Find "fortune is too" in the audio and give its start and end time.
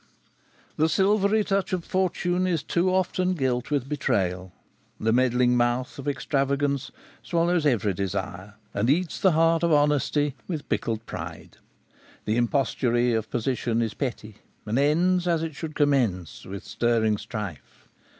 1.85-2.91